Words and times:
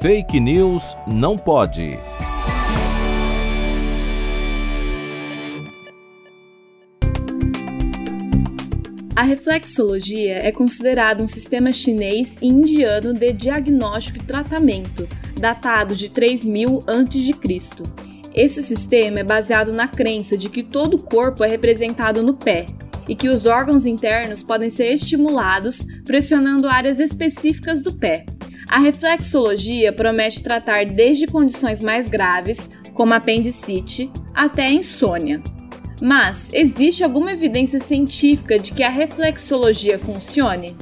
Fake 0.00 0.40
News 0.40 0.96
não 1.06 1.36
pode. 1.36 1.98
A 9.14 9.22
reflexologia 9.22 10.38
é 10.38 10.50
considerada 10.50 11.22
um 11.22 11.28
sistema 11.28 11.70
chinês 11.70 12.38
e 12.40 12.46
indiano 12.46 13.12
de 13.12 13.30
diagnóstico 13.34 14.16
e 14.16 14.22
tratamento, 14.22 15.06
datado 15.38 15.94
de 15.94 16.08
3000 16.08 16.82
a.C. 16.86 17.82
Esse 18.34 18.62
sistema 18.62 19.20
é 19.20 19.22
baseado 19.22 19.70
na 19.70 19.86
crença 19.86 20.38
de 20.38 20.48
que 20.48 20.62
todo 20.62 20.94
o 20.94 21.02
corpo 21.02 21.44
é 21.44 21.48
representado 21.48 22.22
no 22.22 22.38
pé 22.38 22.64
e 23.06 23.14
que 23.14 23.28
os 23.28 23.44
órgãos 23.44 23.84
internos 23.84 24.42
podem 24.42 24.70
ser 24.70 24.94
estimulados 24.94 25.84
pressionando 26.06 26.66
áreas 26.66 26.98
específicas 26.98 27.82
do 27.82 27.92
pé. 27.92 28.24
A 28.68 28.78
reflexologia 28.78 29.92
promete 29.92 30.42
tratar 30.42 30.84
desde 30.86 31.26
condições 31.26 31.80
mais 31.80 32.08
graves, 32.08 32.68
como 32.92 33.14
apendicite, 33.14 34.10
até 34.34 34.70
insônia. 34.70 35.42
Mas 36.00 36.52
existe 36.52 37.04
alguma 37.04 37.32
evidência 37.32 37.80
científica 37.80 38.58
de 38.58 38.72
que 38.72 38.82
a 38.82 38.88
reflexologia 38.88 39.98
funcione? 39.98 40.74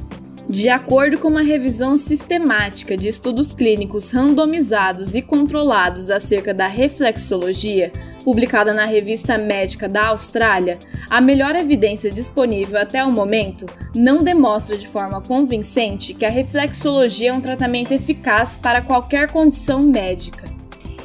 De 0.49 0.71
acordo 0.71 1.19
com 1.19 1.29
uma 1.29 1.43
revisão 1.43 1.95
sistemática 1.95 2.97
de 2.97 3.09
estudos 3.09 3.53
clínicos 3.53 4.11
randomizados 4.11 5.15
e 5.15 5.21
controlados 5.21 6.09
acerca 6.09 6.55
da 6.55 6.67
reflexologia, 6.67 7.93
publicada 8.29 8.75
na 8.75 8.85
Revista 8.85 9.39
Médica 9.39 9.89
da 9.89 10.09
Austrália, 10.09 10.79
a 11.09 11.19
melhor 11.19 11.57
evidência 11.57 12.11
disponível 12.11 12.79
até 12.79 13.03
o 13.03 13.11
momento 13.11 13.65
não 13.95 14.19
demonstra 14.19 14.77
de 14.77 14.87
forma 14.87 15.23
convincente 15.23 16.13
que 16.13 16.27
a 16.27 16.31
reflexologia 16.31 17.31
é 17.31 17.33
um 17.33 17.41
tratamento 17.41 17.93
eficaz 17.93 18.59
para 18.59 18.83
qualquer 18.83 19.33
condição 19.33 19.81
médica. 19.81 20.45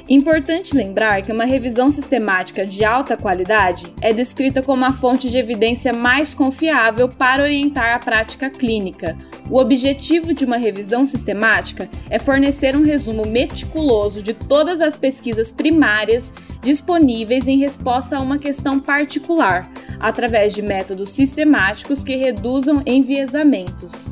Importante 0.09 0.75
lembrar 0.75 1.21
que 1.21 1.31
uma 1.31 1.45
revisão 1.45 1.89
sistemática 1.89 2.65
de 2.65 2.83
alta 2.83 3.15
qualidade 3.15 3.85
é 4.01 4.11
descrita 4.11 4.61
como 4.61 4.83
a 4.83 4.91
fonte 4.91 5.29
de 5.29 5.37
evidência 5.37 5.93
mais 5.93 6.33
confiável 6.33 7.07
para 7.07 7.43
orientar 7.43 7.95
a 7.95 7.99
prática 7.99 8.49
clínica. 8.49 9.15
O 9.49 9.57
objetivo 9.59 10.33
de 10.33 10.43
uma 10.43 10.57
revisão 10.57 11.07
sistemática 11.07 11.89
é 12.09 12.19
fornecer 12.19 12.75
um 12.75 12.83
resumo 12.83 13.25
meticuloso 13.25 14.21
de 14.21 14.33
todas 14.33 14.81
as 14.81 14.97
pesquisas 14.97 15.53
primárias 15.53 16.33
disponíveis 16.63 17.47
em 17.47 17.57
resposta 17.57 18.17
a 18.17 18.21
uma 18.21 18.37
questão 18.37 18.79
particular, 18.79 19.69
através 19.99 20.53
de 20.53 20.61
métodos 20.61 21.09
sistemáticos 21.09 22.03
que 22.03 22.15
reduzam 22.15 22.81
enviesamentos. 22.85 24.11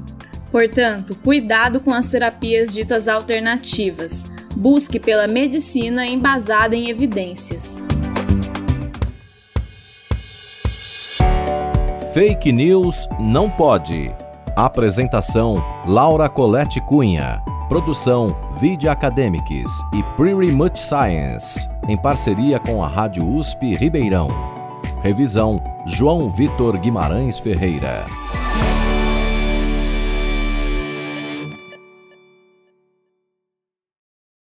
Portanto, 0.52 1.18
cuidado 1.24 1.80
com 1.80 1.94
as 1.94 2.08
terapias 2.08 2.74
ditas 2.74 3.08
alternativas. 3.08 4.26
Busque 4.56 5.00
pela 5.00 5.28
medicina 5.28 6.06
embasada 6.06 6.76
em 6.76 6.90
evidências. 6.90 7.86
Fake 12.14 12.52
News 12.52 13.08
não 13.18 13.50
pode. 13.50 14.14
Apresentação: 14.54 15.64
Laura 15.86 16.28
Colette 16.28 16.82
Cunha. 16.82 17.42
Produção: 17.70 18.36
Vide 18.60 18.90
Academics 18.90 19.72
e 19.94 20.04
Pretty 20.18 20.52
Much 20.52 20.78
Science, 20.78 21.66
em 21.88 21.98
parceria 21.98 22.60
com 22.60 22.84
a 22.84 22.88
Rádio 22.88 23.28
USP 23.28 23.76
Ribeirão. 23.76 24.30
Revisão: 25.02 25.62
João 25.86 26.30
Vitor 26.32 26.78
Guimarães 26.78 27.38
Ferreira. 27.38 28.06